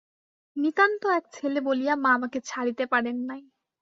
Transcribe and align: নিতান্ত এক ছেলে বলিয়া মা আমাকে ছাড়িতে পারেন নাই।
নিতান্ত 0.55 1.01
এক 1.17 1.25
ছেলে 1.33 1.59
বলিয়া 1.67 1.93
মা 1.95 2.09
আমাকে 2.13 2.39
ছাড়িতে 2.45 2.83
পারেন 2.85 3.17
নাই। 3.29 3.41